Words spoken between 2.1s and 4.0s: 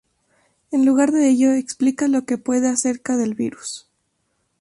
que puede acerca del virus.